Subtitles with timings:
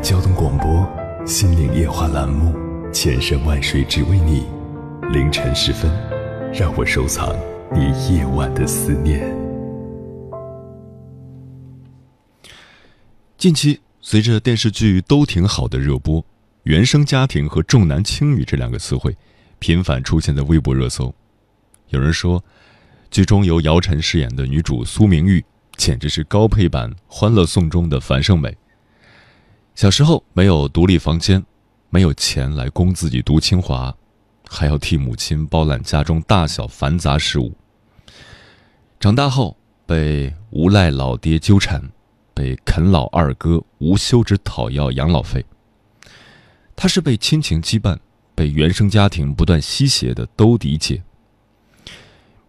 [0.00, 0.66] 交通广播
[1.26, 2.54] 《心灵夜话》栏目，
[2.92, 4.46] 千山万水只为你。
[5.12, 5.90] 凌晨时分，
[6.52, 7.34] 让我收藏
[7.74, 9.20] 你夜晚的思念。
[13.36, 16.24] 近期，随着电视剧都挺好的热播
[16.62, 19.16] ，“原生家庭”和“重男轻女”这两个词汇
[19.58, 21.12] 频繁出现在微博热搜。
[21.88, 22.42] 有人说，
[23.10, 25.44] 剧中由姚晨饰演的女主苏明玉。
[25.76, 28.56] 简直是高配版《欢乐颂》中的樊胜美。
[29.78, 31.40] 小时候没有独立房间，
[31.88, 33.96] 没有钱来供自己读清华，
[34.48, 37.54] 还要替母亲包揽家中大小繁杂事务。
[38.98, 39.56] 长大后
[39.86, 41.80] 被无赖老爹纠缠，
[42.34, 45.46] 被啃老二哥无休止讨要养老费。
[46.74, 47.96] 她是被亲情羁绊，
[48.34, 51.04] 被原生家庭不断吸血的兜底姐。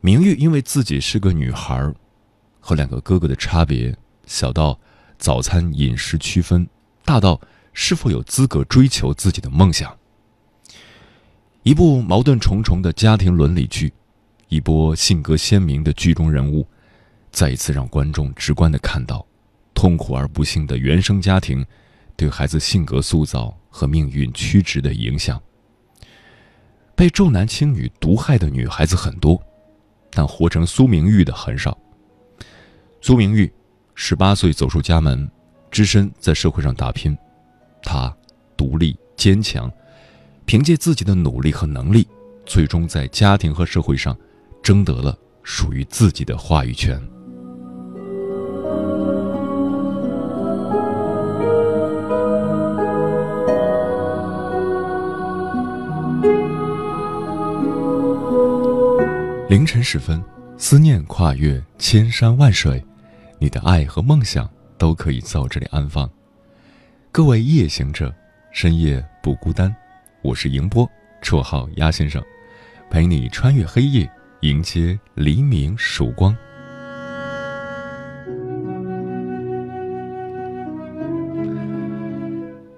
[0.02, 1.94] 明玉因为自己是个女孩。
[2.60, 4.80] 和两个哥哥的差别，小到
[5.20, 6.68] 早餐饮食区分，
[7.10, 7.42] 大到
[7.74, 9.98] 是否有资格追求自己的梦想。
[11.64, 13.92] 一部矛盾重重的家庭伦理剧，
[14.48, 16.68] 一波性格鲜明的剧中人物，
[17.32, 19.26] 再一次让观众直观的看到，
[19.74, 21.66] 痛苦而不幸的原生家庭
[22.16, 25.42] 对孩子性格塑造和命运曲直的影响。
[26.96, 29.42] 被重男轻女毒害的女孩子很多，
[30.12, 31.76] 但活成苏明玉的很少。
[33.02, 33.52] 苏明玉，
[33.96, 35.28] 十八岁走出家门，
[35.72, 37.18] 只身在社会上打拼。
[37.82, 38.16] 他
[38.58, 39.72] 独立坚强，
[40.46, 42.08] 凭借自己的努力和能力，
[42.46, 44.18] 最终在家庭和社会上
[44.62, 47.02] 争得了属于自己的话语权。
[59.50, 60.24] 凌晨时分，
[60.58, 62.84] 思念跨越千山万水。
[63.40, 64.48] 你的爱和梦想
[64.80, 66.10] 都可以在这里安放。
[67.12, 68.12] 各位夜行者，
[68.52, 69.76] 深夜不孤单。
[70.22, 70.90] 我是迎波，
[71.22, 72.24] 绰号鸭先生，
[72.90, 74.10] 陪你穿越黑夜，
[74.40, 76.36] 迎接黎明曙光。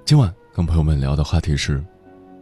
[0.03, 1.81] 今晚跟朋友们聊的话题是：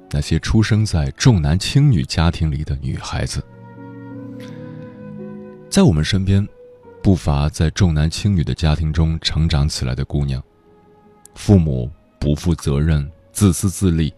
[0.09, 3.43] 那些出生在重男轻女家庭里的女孩子，
[5.69, 6.47] 在我们身边。
[7.01, 10.43] 不乏在重男轻女的家庭中成长起来的姑娘，
[11.33, 11.89] 父母
[12.19, 14.13] 不负责任、自私自利，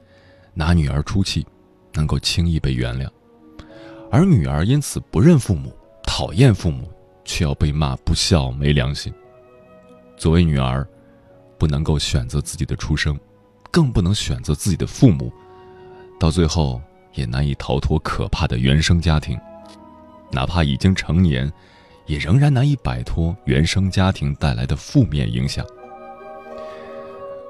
[0.53, 1.46] 拿女儿出气，
[1.94, 3.08] 能够轻易被原谅；
[4.12, 5.72] 而女儿因此不认父母、
[6.03, 6.91] 讨厌父母，
[7.24, 9.14] 却要被骂不孝、没良心。
[10.18, 10.86] 作为女儿，
[11.59, 13.18] 不能够选择自己的出生，
[13.70, 15.31] 更不能选择自己的父母，
[16.20, 16.81] 到最后
[17.14, 19.40] 也难以逃脱可怕的原生家庭，
[20.31, 21.50] 哪怕已经成年。
[22.11, 25.66] 也仍然难以摆脱原生家庭带来的负面影响。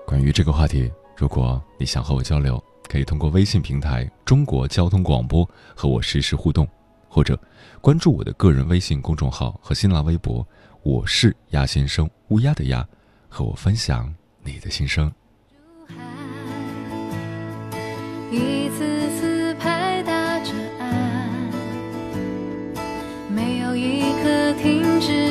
[0.06, 6.68] 关于这个话题，如果你想和我交流，可以通过微信平台“中国交通广播”和我实时互动，
[7.10, 7.36] 或者
[7.82, 10.48] 关注我的个人微信公众号和新浪微博
[10.86, 12.88] “我是鸭先生”（乌鸦的鸭），
[13.28, 15.12] 和我分享你的心声。
[18.30, 18.91] 一次
[24.62, 25.31] 停止。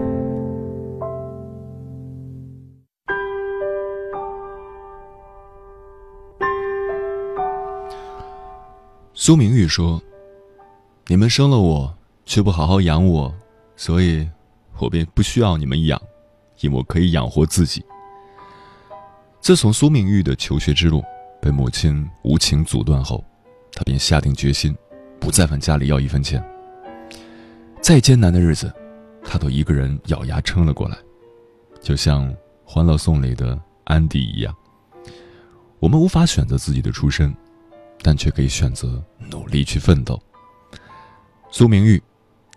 [9.23, 10.01] 苏明玉说
[11.05, 11.95] ：“你们生了我，
[12.25, 13.31] 却不好好养我，
[13.75, 14.27] 所以，
[14.79, 16.01] 我便不需要你们养，
[16.61, 17.85] 因为我可以养活自己。”
[19.39, 21.03] 自从苏明玉的求学之路
[21.39, 23.23] 被母亲无情阻断后，
[23.73, 24.75] 他便下定决心，
[25.19, 26.43] 不再问家里要一分钱。
[27.79, 28.73] 再艰难的日子，
[29.23, 30.97] 他都一个人咬牙撑了过来，
[31.79, 32.27] 就像
[32.65, 34.51] 《欢乐颂》里的安迪一样。
[35.77, 37.31] 我们无法选择自己的出身。
[38.01, 40.21] 但却可以选择努力去奋斗。
[41.51, 42.01] 苏明玉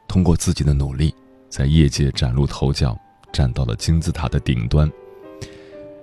[0.06, 1.14] 通过自己的努力，
[1.48, 2.98] 在业界崭露头角，
[3.32, 4.90] 站到了金字塔的顶端，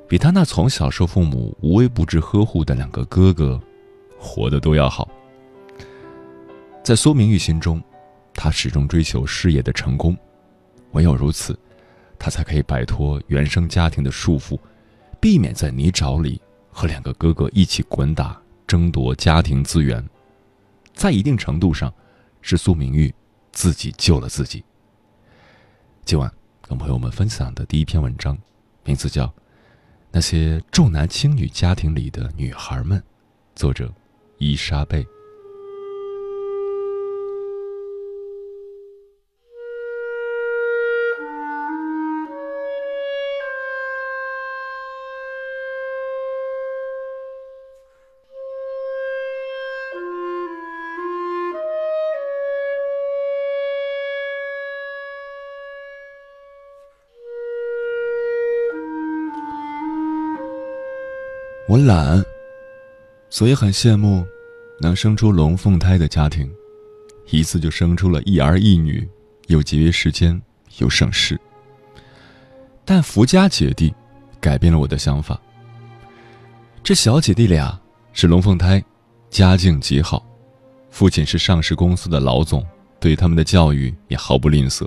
[0.07, 3.59] 比他那从小受父母无微不至呵护的两个哥哥
[4.19, 5.09] 活得都要好。
[6.83, 7.81] 在苏明玉心中，
[8.33, 10.17] 他始终追求事业的成功，
[10.91, 11.57] 唯有如此，
[12.19, 14.59] 他才可以摆脱原生家庭的束缚，
[15.19, 18.39] 避免在泥沼里和两个哥哥一起滚打。
[18.71, 20.01] 争夺家庭资源，
[20.93, 21.93] 在一定程度上，
[22.41, 23.13] 是苏明玉
[23.51, 24.63] 自己救了自己。
[26.05, 28.37] 今晚跟朋友们分享的第一篇文章，
[28.85, 29.25] 名字叫
[30.09, 32.97] 《那些重男轻女家庭里的女孩们》，
[33.57, 33.93] 作者
[34.37, 35.05] 伊莎贝。
[61.71, 62.21] 我懒，
[63.29, 64.27] 所以很羡慕
[64.81, 66.51] 能生出龙凤胎的家庭，
[67.29, 69.07] 一次就生出了一儿一女，
[69.47, 70.41] 又节约时间
[70.79, 71.39] 又省事。
[72.83, 73.93] 但福家姐弟
[74.41, 75.39] 改变了我的想法。
[76.83, 77.79] 这小姐弟俩
[78.11, 78.83] 是龙凤胎，
[79.29, 80.21] 家境极好，
[80.89, 82.67] 父亲是上市公司的老总，
[82.99, 84.85] 对他们的教育也毫不吝啬。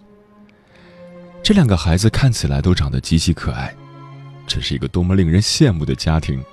[1.43, 3.75] 这两个孩子看起来都长得极其可爱，
[4.47, 6.45] 这是一个多么令人羡慕的家庭。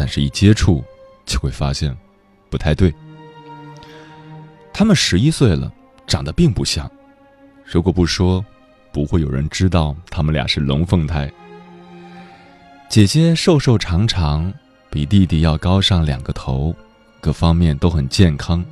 [0.00, 0.84] 但是，一接触
[1.26, 1.92] 就会发现
[2.48, 2.94] 不太对。
[4.72, 5.72] 他们十一岁了，
[6.06, 6.88] 长得并不像。
[7.64, 8.44] 如果不说，
[8.92, 11.28] 不会有人知道他们俩是龙凤胎。
[12.88, 14.54] 姐姐瘦瘦长长，
[14.88, 16.72] 比弟弟要高上两个头，
[17.20, 18.64] 各方面都很健康，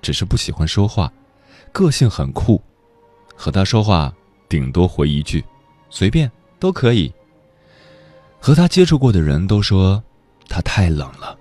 [0.00, 1.12] 只是不喜欢说话，
[1.72, 2.62] 个性很酷。
[3.34, 4.14] 和他说话，
[4.48, 5.44] 顶多回一句
[5.90, 6.30] “随便”
[6.60, 7.12] 都可以。
[8.38, 10.00] 和他接触过的人都说。
[10.48, 11.36] 他太冷了，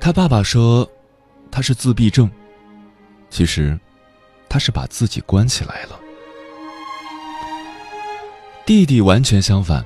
[0.00, 0.88] 他爸爸说
[1.50, 2.30] 他是自闭症，
[3.30, 3.78] 其实
[4.48, 6.00] 他是把自己关起来了。
[8.66, 9.84] 弟弟完全相反，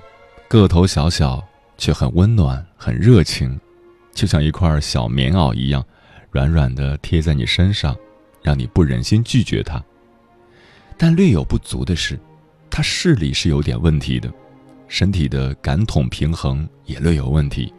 [0.48, 3.60] 个头小小却很温暖、很热情，
[4.14, 5.84] 就像一块小棉袄一样，
[6.30, 7.96] 软软的贴在你身上，
[8.42, 9.82] 让你不忍心拒绝他。
[10.96, 12.18] 但略有不足的是，
[12.70, 14.32] 他视力是有点问题的，
[14.88, 17.72] 身体的感统平衡也略有问题。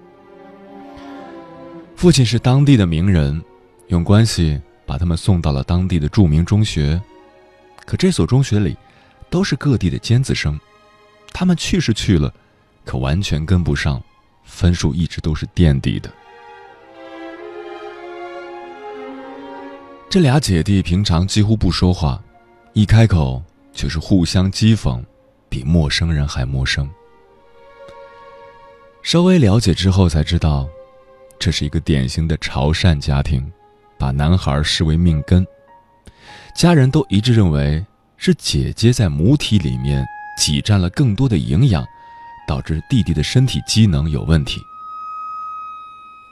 [1.95, 3.43] 父亲是当地的名人，
[3.87, 7.01] 用关系把他们送到了当地的著名中学，
[7.85, 8.77] 可这所中学里
[9.29, 10.57] 都是各地的尖子生。
[11.33, 12.33] 他们去是去了，
[12.85, 14.01] 可完全跟不上，
[14.43, 16.09] 分数一直都是垫底的。
[20.09, 22.21] 这俩姐弟平常几乎不说话，
[22.73, 25.03] 一开口却是互相讥讽，
[25.50, 26.89] 比陌生人还陌生。
[29.01, 30.68] 稍微了解之后才知道，
[31.39, 33.51] 这是一个典型的潮汕家庭，
[33.98, 35.46] 把男孩视为命根，
[36.56, 37.86] 家人都一致认为
[38.18, 40.06] 是姐姐在母体里面。
[40.38, 41.86] 挤占了更多的营养，
[42.48, 44.62] 导致弟弟的身体机能有问题。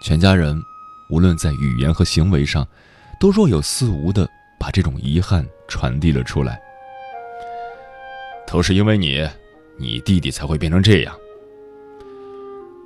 [0.02, 0.64] 全家人
[1.10, 2.66] 无论在语言和行为上，
[3.20, 4.26] 都若有似无的
[4.58, 6.58] 把这种遗憾传递了出来。
[8.48, 9.28] 都是因为你，
[9.78, 11.16] 你弟弟才会变成这样。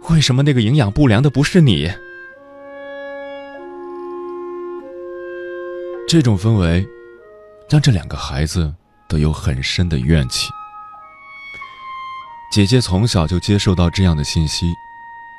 [0.10, 1.90] 为什么那个营养不良的不是你？
[6.08, 6.86] 这种氛围，
[7.70, 8.74] 让这两个孩子
[9.08, 10.50] 都有很深的怨气。
[12.52, 14.66] 姐姐从小就接受到这样的信息，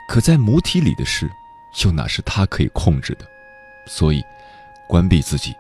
[0.09, 1.31] 可在母体里的事，
[1.85, 3.27] 又哪是她可以控制的？
[3.87, 4.25] 所以，
[4.89, 5.55] 关闭自己，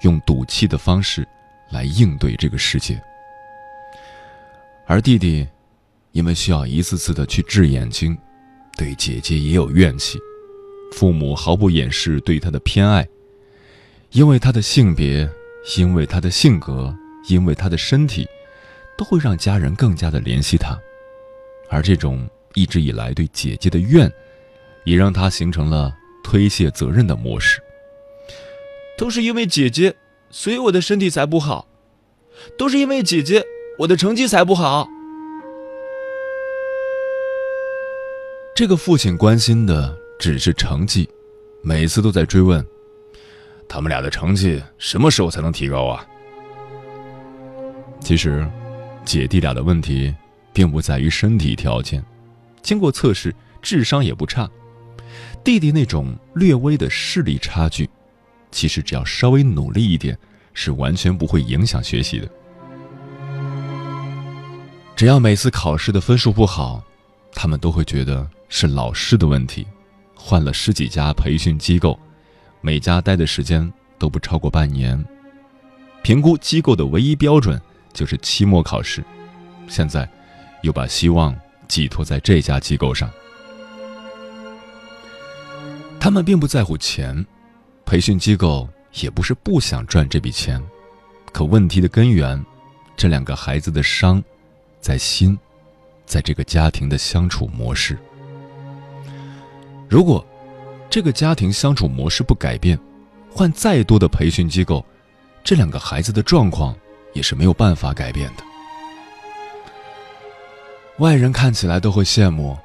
[0.00, 1.26] 用赌气的方式
[1.70, 3.00] 来应对这个世界。
[4.90, 5.46] 而弟弟，
[6.12, 8.16] 因为需要一次次的去治眼睛，
[8.74, 10.18] 对姐姐也有怨气。
[10.94, 13.06] 父母毫不掩饰对他的偏爱，
[14.12, 15.28] 因为他的性别，
[15.76, 16.96] 因为他的性格，
[17.28, 18.26] 因为他的身体，
[18.96, 20.74] 都会让家人更加的怜惜他。
[21.68, 24.10] 而这种一直以来对姐姐的怨，
[24.84, 27.60] 也让他形成了推卸责任的模式。
[28.96, 29.94] 都是因为姐姐，
[30.30, 31.68] 所以我的身体才不好；
[32.56, 33.44] 都是因为姐姐，
[33.78, 34.88] 我的成绩才不好。
[38.54, 41.08] 这个父亲关心的只是成绩，
[41.62, 42.64] 每次都在追问：
[43.68, 46.04] 他们俩的成绩什么时候才能提高啊？
[48.00, 48.46] 其实，
[49.04, 50.14] 姐弟俩的问题。
[50.50, 52.04] 并不在于身体条件，
[52.62, 53.32] 经过测试，
[53.62, 54.50] 智商也不差。
[55.44, 57.88] 弟弟那种略微的视力差距，
[58.50, 60.18] 其实只要稍微努力一点，
[60.52, 62.28] 是完全不会影响学习的。
[64.98, 66.82] 只要每次考试的分数不好，
[67.32, 69.64] 他们都会觉得是老师的问题。
[70.12, 71.96] 换了十几家培训机构，
[72.60, 75.02] 每家待的时间都不超过半年。
[76.02, 77.62] 评估机构的唯一标准
[77.92, 79.04] 就是期末考试。
[79.68, 80.06] 现在。
[80.62, 81.32] 又把希望
[81.68, 83.08] 寄托在这家机构上。
[86.00, 87.24] 他们并不在乎钱，
[87.86, 90.60] 培训机构也不是不想赚这笔钱，
[91.32, 92.44] 可问题的根源，
[92.96, 94.20] 这两个孩子的伤，
[94.80, 95.38] 在心，
[96.06, 97.98] 在这个家庭的相处模式。
[99.88, 100.24] 如果
[100.90, 102.78] 这个家庭相处模式不改变，
[103.30, 104.84] 换再多的培训机构，
[105.44, 106.74] 这两个孩子的状况
[107.12, 108.44] 也是没有办法改变的。
[110.98, 112.58] 外人看起来都会羡慕，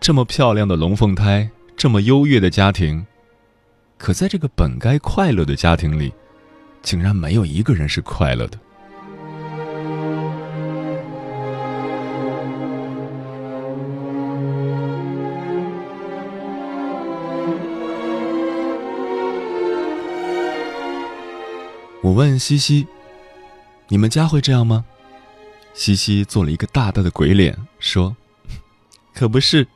[0.00, 3.04] 这么漂亮的龙凤胎，这么优越的家庭，
[3.98, 6.12] 可在这个本该快乐的家庭里，
[6.82, 8.58] 竟然没有一个人是快乐的。
[22.04, 22.86] 我问西西
[23.88, 24.84] ：“你们家会这样吗？”
[25.72, 28.14] 西西做了一个大大的鬼脸，说
[29.14, 29.66] ：“可不是，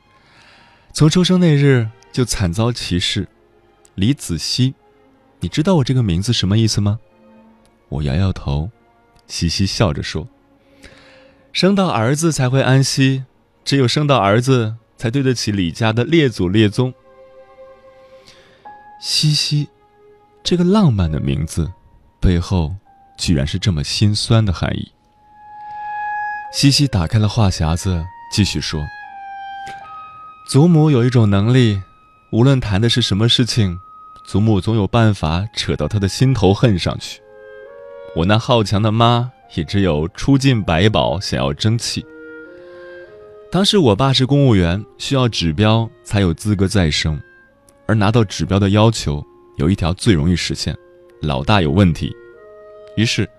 [0.93, 3.27] 从出生那日就惨遭歧视。”
[3.95, 4.75] 李子熙，
[5.39, 6.99] 你知道我这个名字什么意思吗？
[7.89, 8.69] 我摇摇头。
[9.25, 10.27] 西西笑着说
[11.51, 13.25] ：“生到儿子才会安息，
[13.65, 16.93] 只有生到儿子才对得起李家的列祖列宗。”
[19.01, 19.67] 西西，
[20.43, 21.71] 这个浪漫的名字，
[22.19, 22.75] 背后
[23.17, 24.91] 居然是这么心酸的含义。
[26.51, 28.81] 西西打开了话匣子，继续说
[30.49, 31.81] ：“祖母有一种能力，
[32.31, 33.79] 无论谈的是什么事情，
[34.25, 37.21] 祖母总有办法扯到他的心头恨上去。
[38.15, 42.03] 我那好强的妈也只有出尽百宝，想要争气。
[43.51, 47.19] 当时我爸是公务员，需要指标才有资格再生，
[47.87, 49.23] 而拿到指标的要求
[49.57, 50.75] 有一条最容易实现，
[51.21, 52.15] 老大有问题。
[52.95, 53.29] 于是，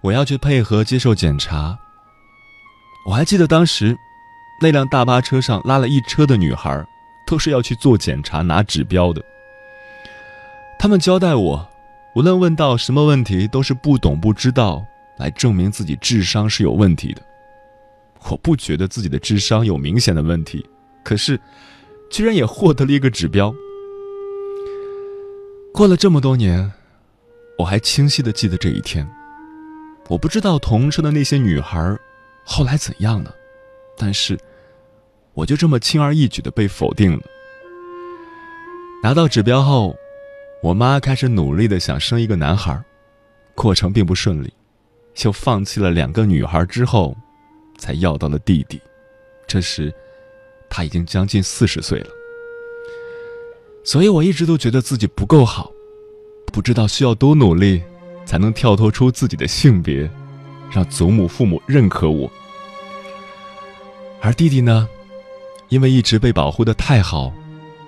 [0.00, 1.78] 我要去配合接受检查。
[3.06, 3.96] 我还记得当时，
[4.60, 6.86] 那辆大巴车上拉了一车的女孩，
[7.26, 9.22] 都是要去做检查拿指标的。
[10.78, 11.68] 他们交代我，
[12.14, 14.84] 无论问到什么问题，都是不懂不知道，
[15.18, 17.22] 来证明自己智商是有问题的。
[18.30, 20.64] 我不觉得自己的智商有明显的问题，
[21.02, 21.40] 可是，
[22.10, 23.54] 居然也获得了一个指标。
[25.72, 26.72] 过了这么多年。
[27.58, 29.08] 我还清晰的记得这一天，
[30.08, 31.96] 我不知道同车的那些女孩
[32.44, 33.34] 后来怎样了，
[33.96, 34.38] 但是
[35.34, 37.22] 我就这么轻而易举的被否定了。
[39.02, 39.96] 拿到指标后，
[40.62, 42.80] 我妈开始努力的想生一个男孩，
[43.54, 44.52] 过程并不顺利，
[45.12, 47.16] 就放弃了两个女孩之后，
[47.76, 48.80] 才要到了弟弟。
[49.48, 49.92] 这时，
[50.70, 52.10] 他已经将近四十岁了，
[53.84, 55.72] 所以我一直都觉得自己不够好。
[56.58, 57.80] 不知道需要多努力，
[58.26, 60.10] 才能跳脱出自己的性别，
[60.72, 62.28] 让祖母父母认可我。
[64.20, 64.88] 而弟弟呢，
[65.68, 67.32] 因为一直被保护的太好，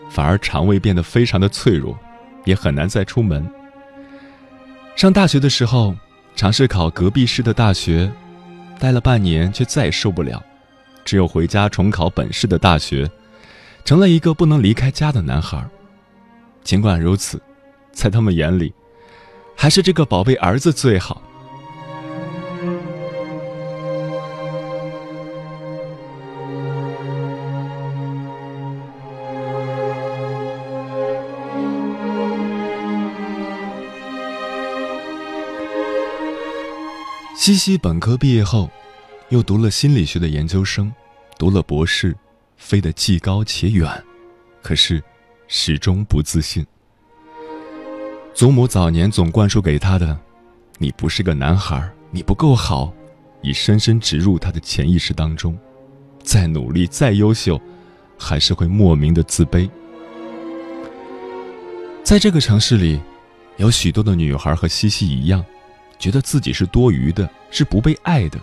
[0.08, 1.98] 反而肠胃变得非常的脆弱，
[2.44, 3.44] 也很难再出门。
[4.94, 5.92] 上大学的时候，
[6.36, 8.08] 尝试考隔壁市的大学，
[8.78, 10.40] 待了半年却再也受不了，
[11.04, 13.10] 只有回家重考本市的大学，
[13.84, 15.60] 成了一个不能离开家的男孩。
[16.62, 17.42] 尽管如此。
[17.92, 18.72] 在他们眼里，
[19.56, 21.22] 还是这个宝贝儿子最好。
[37.36, 38.70] 西西本科毕业后，
[39.30, 40.92] 又读了心理学的研究生，
[41.38, 42.14] 读了博士，
[42.58, 43.90] 飞得既高且远，
[44.62, 45.02] 可是
[45.48, 46.64] 始终不自信。
[48.32, 50.18] 祖母早年总灌输给他的
[50.78, 52.92] “你不是个男孩，你不够好”，
[53.42, 55.58] 已深深植入他的潜意识当中。
[56.22, 57.60] 再努力、再优秀，
[58.18, 59.68] 还是会莫名的自卑。
[62.04, 63.00] 在这个城市里，
[63.56, 65.44] 有许多的女孩和西西一样，
[65.98, 68.38] 觉得自己是多余的，是不被爱的，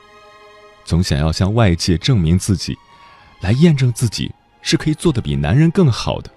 [0.85, 2.77] 总想要向外界证明自己，
[3.41, 6.29] 来验证自己是可以做的比男人更好的。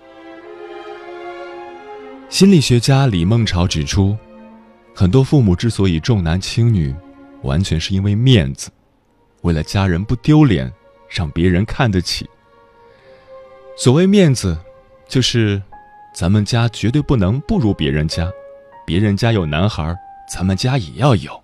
[2.30, 4.16] 心理学家李梦潮指出，
[4.94, 6.94] 很多父母之所以重男轻女，
[7.42, 8.70] 完全是因为面子，
[9.42, 10.72] 为了家人不丢脸，
[11.08, 12.30] 让别人看得起。
[13.76, 14.56] 所谓面子，
[15.08, 15.60] 就是
[16.14, 18.30] 咱们家绝对不能不如别人家，
[18.86, 19.92] 别人家有男孩，
[20.32, 21.42] 咱们家也要有。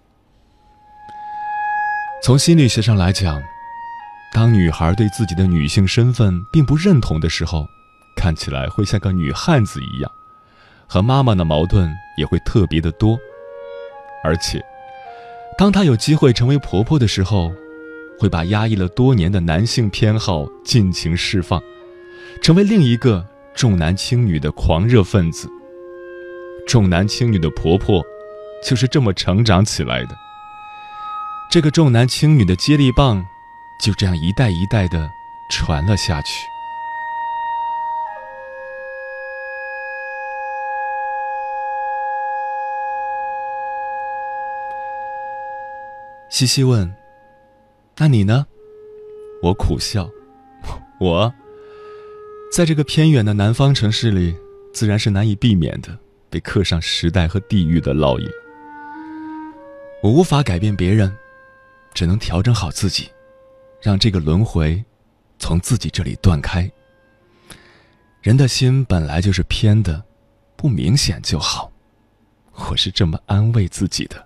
[2.23, 3.43] 从心理学上来讲，
[4.33, 7.67] 当女孩对自己的女性身份并不认同的时候，
[8.17, 10.11] 看起来会像个女汉子一样。
[10.87, 13.19] 和妈妈的矛盾也会特别的多，
[14.23, 14.65] 而且，
[15.59, 17.53] 当她有机会成为婆婆的时候，
[18.19, 21.63] 会把压抑了多年的男性偏好尽情释放，
[22.41, 25.49] 成为另一个重男轻女的狂热分子。
[26.67, 28.03] 重男轻女的婆婆，
[28.65, 30.17] 就是这么成长起来的。
[31.51, 33.25] 这个重男轻女的接力棒，
[33.81, 35.09] 就这样一代一代的
[35.51, 36.45] 传了下去。
[46.29, 46.93] 西西问
[47.99, 48.47] ：“那你呢？”
[49.43, 50.11] 我苦笑
[50.99, 51.33] ：“我，
[52.53, 54.35] 在这个偏远的南方城市里，
[54.73, 55.97] 自然是难以避免的
[56.29, 58.29] 被刻上时代和地域的烙印。
[60.03, 61.15] 我无法改变别人，
[61.95, 63.09] 只能调整好自己，
[63.81, 64.83] 让这个轮回
[65.39, 66.71] 从自己这里断开。
[68.21, 70.03] 人的心本来就是偏的，
[70.57, 71.71] 不明显就好。
[72.71, 74.26] 我是这么安慰自己的。”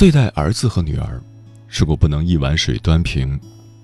[0.00, 1.20] 对待儿子和女儿，
[1.68, 3.38] 如果不能一碗水端平，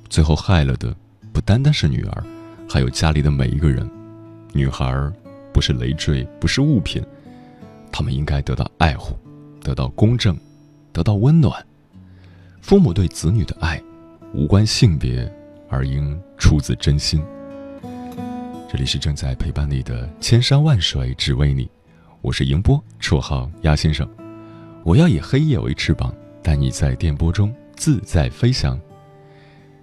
[0.08, 0.96] 最后害了的
[1.30, 2.24] 不单单是女儿，
[2.66, 3.86] 还有家里的每一个人。
[4.54, 5.12] 女孩
[5.52, 7.04] 不是累赘，不是物品，
[7.92, 9.14] 他们应该得到爱护，
[9.60, 10.34] 得到公正，
[10.90, 11.62] 得到温暖。
[12.62, 13.78] 父母对子女的爱，
[14.32, 15.30] 无关性别，
[15.68, 17.22] 而应出自真心。
[18.72, 21.68] 这里是正在陪伴你的千山万水，只为你。
[22.22, 24.08] 我是迎波，绰号鸭先生。
[24.86, 28.80] 我要以黑夜为翅膀，带你在电波中自在飞翔。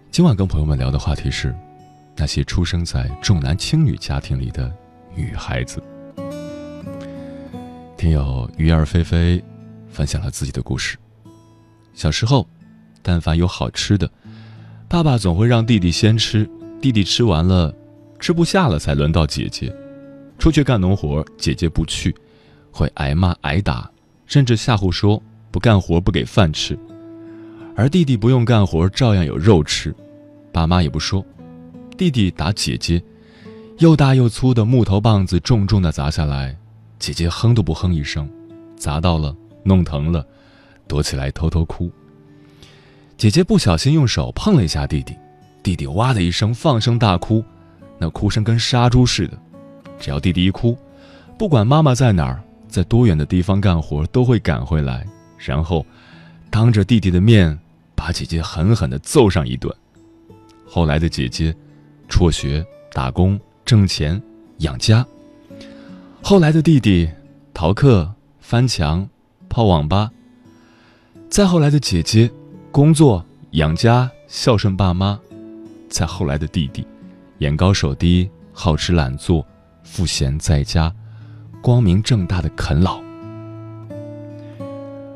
[0.09, 1.53] 今晚跟朋友们聊的话题是
[2.15, 4.73] 那些出生在重男轻女家庭里的
[5.13, 5.83] 女孩子。
[7.97, 9.43] 听友鱼儿飞飞
[9.89, 10.97] 分享了自己的故事。
[11.93, 12.47] 小时候，
[13.01, 14.09] 但凡有好吃的，
[14.87, 16.49] 爸爸总会让弟弟先吃，
[16.81, 17.75] 弟弟吃完了，
[18.21, 19.69] 吃不下了才轮到姐姐。
[20.39, 22.15] 出去干农活，姐姐不去。
[22.71, 23.91] 会挨骂挨打，
[24.33, 26.75] 甚至吓唬说不干活不给饭吃，
[27.75, 29.95] 而弟弟不用干活照样有肉吃，
[30.51, 31.23] 爸妈也不说。
[31.95, 32.99] 弟弟打姐姐，
[33.77, 36.57] 又大又粗的木头棒子重重的砸下来，
[36.97, 38.27] 姐姐哼都不哼一声，
[38.75, 40.25] 砸到了弄疼了，
[40.87, 41.91] 躲起来偷偷哭。
[43.15, 45.13] 姐姐不小心用手碰了一下弟弟，
[45.61, 47.45] 弟弟哇的一声放声大哭，
[47.99, 49.37] 那哭声跟杀猪似的。
[49.99, 50.75] 只要弟弟一哭，
[51.37, 52.43] 不管妈妈在哪儿。
[52.73, 55.05] 在多远的地方干活都会赶回来，
[55.37, 55.85] 然后
[56.49, 57.55] 当着弟弟的面
[57.93, 59.71] 把姐姐狠狠地揍上一顿。
[60.65, 61.55] 后来的姐姐
[62.09, 64.19] 辍学打工挣钱
[64.57, 65.05] 养家。
[66.23, 67.07] 后来的弟弟
[67.53, 69.07] 逃课翻墙
[69.47, 70.09] 泡网吧。
[71.29, 72.27] 再后来的姐姐
[72.71, 75.19] 工作养家孝顺爸妈。
[75.89, 76.83] 再后来的弟弟
[77.37, 79.45] 眼高手低好吃懒做
[79.83, 80.91] 赋闲在家。
[81.63, 83.01] 光明正大的啃老。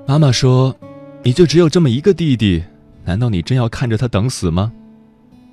[0.08, 0.74] 妈妈说
[1.22, 2.64] ：“你就只有这么一个弟弟，
[3.04, 4.72] 难道你真要看着他等死吗？”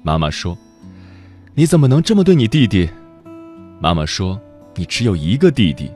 [0.04, 0.56] 妈妈说
[1.54, 2.88] ：“你怎么能这么对你弟弟？”
[3.82, 4.40] 妈妈说
[4.76, 5.90] ：“你只有一个弟弟。”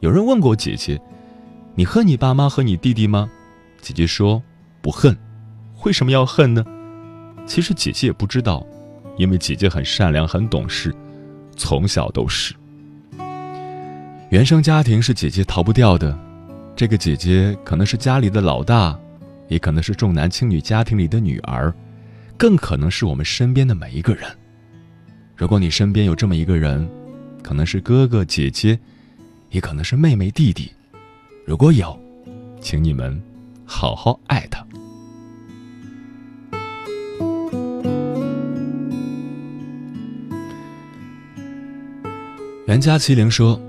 [0.00, 0.98] 有人问过姐姐
[1.76, 3.30] ：“你恨你爸妈和你弟弟吗？”
[3.82, 4.42] 姐姐说
[4.80, 5.14] ：“不恨。”
[5.84, 6.64] 为什么要恨呢？
[7.44, 8.66] 其实姐姐也不知道，
[9.18, 10.94] 因为姐姐很善良，很懂事，
[11.58, 12.54] 从小都是。
[14.32, 16.18] 原生家庭是姐姐逃不掉的，
[16.74, 18.98] 这个姐姐可能是家里的老大，
[19.48, 21.70] 也可能是重男轻女家庭里的女儿，
[22.38, 24.24] 更可能是我们身边的每一个人。
[25.36, 26.88] 如果你身边有这么一个人，
[27.42, 28.78] 可能是哥哥姐姐，
[29.50, 30.72] 也可能是妹妹弟弟，
[31.44, 31.94] 如果有，
[32.58, 33.22] 请你们
[33.66, 34.64] 好好爱他。
[42.66, 43.60] 袁家麒麟说。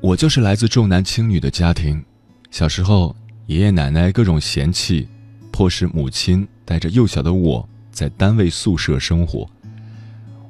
[0.00, 2.02] 我就是来自重男轻女的家庭，
[2.50, 3.14] 小时候
[3.46, 5.08] 爷爷奶奶各种嫌弃，
[5.50, 9.48] 迫使母亲带着幼小的我在单位宿舍生活。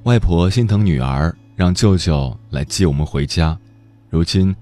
[0.04, 3.58] 外婆心疼女儿，让舅舅来接我们回家。
[4.11, 4.54] 如今，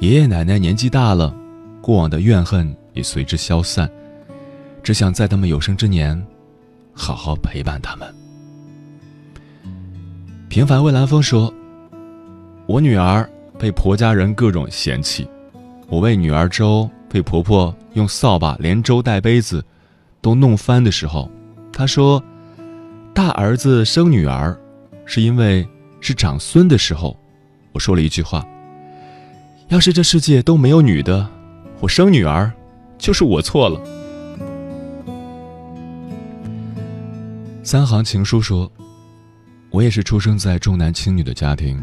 [0.00, 1.34] 爷爷奶奶年纪大了，
[1.80, 3.88] 过往的怨恨也随之消散，
[4.82, 6.20] 只想在他们有生之年，
[6.92, 8.12] 好好陪伴他们。
[10.48, 11.52] 平凡蔚蓝风说
[12.66, 13.28] ：“我女儿。”
[13.60, 15.28] 被婆家人各种嫌弃，
[15.86, 19.62] 我喂女儿粥被婆婆用扫把连粥带杯子
[20.22, 21.30] 都弄翻的时候，
[21.70, 22.24] 她说
[23.12, 24.58] ：“大儿子生女儿，
[25.04, 25.68] 是因为
[26.00, 27.14] 是长孙的时候。”
[27.72, 28.42] 我说了一句话
[29.68, 31.28] ：“要是这世界都没有女的，
[31.80, 32.50] 我生女儿
[32.96, 33.78] 就是我错了。”
[37.62, 38.72] 三行情书说
[39.68, 41.78] ：“我也是出生在重男轻女的家庭，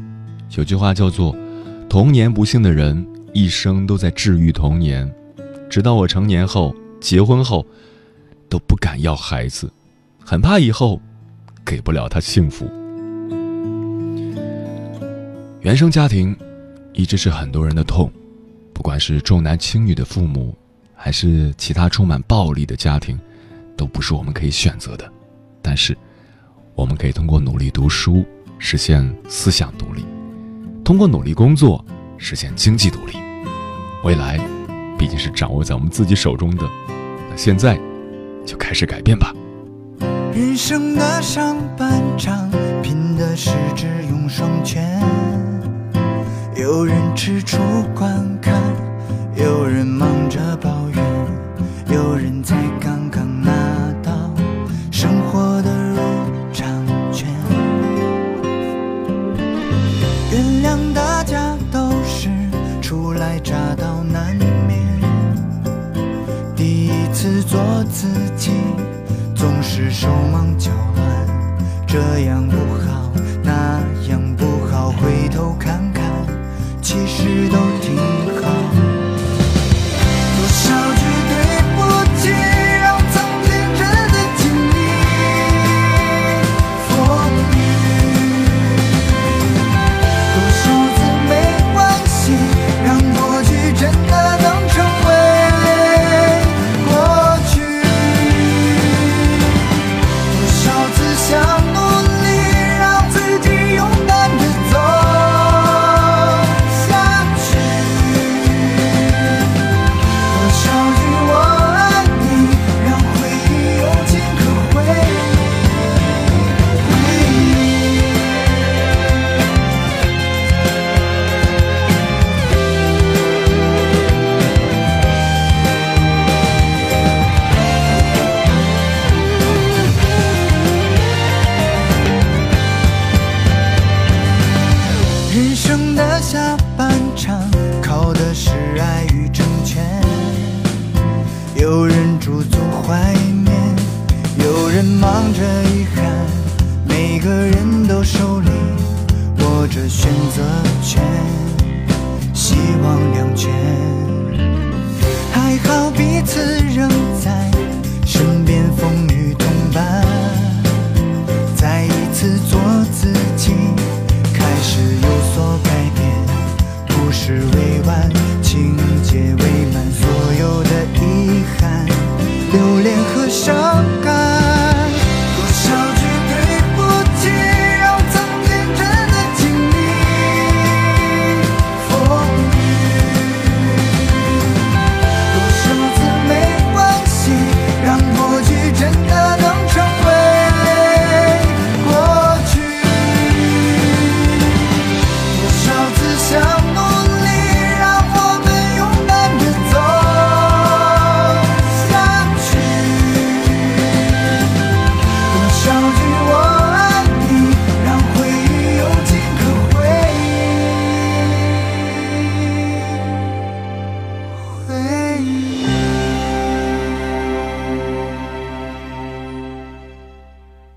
[0.56, 1.36] 有句话叫做。”
[1.90, 5.10] 童年不幸的人，一生都在治愈童年，
[5.70, 7.66] 直到我成年后、结婚后，
[8.50, 9.72] 都不敢要孩子，
[10.24, 11.02] 很怕以后
[11.66, 12.70] 给不了他幸福。
[15.62, 16.36] 原生家庭
[16.94, 18.12] 一直是很多人的痛，
[18.74, 20.54] 不管是重男轻女的父母，
[20.94, 23.18] 还是其他充满暴力的家庭，
[23.78, 25.10] 都不是我们可以选择的。
[25.62, 25.98] 但是，
[26.76, 28.26] 我们可以通过努力读书，
[28.60, 30.06] 实现思想独立。
[30.88, 31.84] 通过努力工作
[32.18, 33.18] 实现经济独立，
[34.06, 34.40] 未来
[34.98, 36.64] 毕竟是掌握在我们自己手中的。
[37.30, 37.78] 那现在
[38.46, 39.34] 就开始改变吧。
[40.34, 42.50] 人生的上半场，
[42.82, 44.98] 拼的是智勇双全。
[46.56, 47.58] 有人吃醋
[47.94, 48.56] 观看，
[49.36, 51.04] 有人忙着抱怨，
[51.94, 52.97] 有人才刚
[63.18, 64.36] 来乍到难
[64.68, 64.80] 免，
[66.56, 68.52] 第一次做自己，
[69.36, 71.06] 总是手忙脚乱，
[71.88, 73.12] 这样不好，
[73.44, 76.04] 那样不好，回头看看，
[76.82, 77.96] 其实都挺